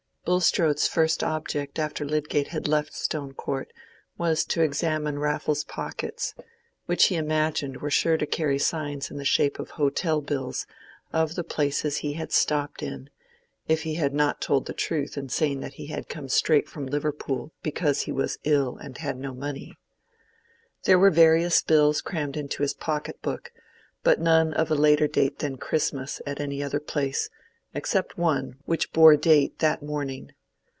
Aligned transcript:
Bulstrode's 0.23 0.87
first 0.87 1.23
object 1.23 1.79
after 1.79 2.05
Lydgate 2.05 2.49
had 2.49 2.67
left 2.67 2.93
Stone 2.93 3.33
Court 3.33 3.73
was 4.19 4.45
to 4.45 4.61
examine 4.61 5.17
Raffles's 5.17 5.63
pockets, 5.63 6.35
which 6.85 7.05
he 7.05 7.15
imagined 7.15 7.77
were 7.77 7.89
sure 7.89 8.17
to 8.17 8.27
carry 8.27 8.59
signs 8.59 9.09
in 9.09 9.17
the 9.17 9.25
shape 9.25 9.57
of 9.57 9.71
hotel 9.71 10.21
bills 10.21 10.67
of 11.11 11.33
the 11.33 11.43
places 11.43 11.97
he 11.97 12.13
had 12.13 12.31
stopped 12.31 12.83
in, 12.83 13.09
if 13.67 13.81
he 13.81 13.95
had 13.95 14.13
not 14.13 14.39
told 14.39 14.67
the 14.67 14.73
truth 14.73 15.17
in 15.17 15.27
saying 15.29 15.59
that 15.61 15.73
he 15.73 15.87
had 15.87 16.07
come 16.07 16.29
straight 16.29 16.69
from 16.69 16.85
Liverpool 16.85 17.51
because 17.63 18.01
he 18.01 18.11
was 18.11 18.37
ill 18.43 18.77
and 18.77 18.99
had 18.99 19.17
no 19.17 19.33
money. 19.33 19.75
There 20.83 20.99
were 20.99 21.09
various 21.09 21.63
bills 21.63 21.99
crammed 21.99 22.37
into 22.37 22.61
his 22.61 22.75
pocketbook, 22.75 23.51
but 24.03 24.21
none 24.21 24.53
of 24.53 24.69
a 24.69 24.75
later 24.75 25.07
date 25.07 25.39
than 25.39 25.57
Christmas 25.57 26.21
at 26.27 26.39
any 26.39 26.61
other 26.61 26.79
place, 26.79 27.31
except 27.73 28.17
one, 28.17 28.53
which 28.65 28.91
bore 28.91 29.15
date 29.15 29.59
that 29.59 29.81
morning. 29.81 30.29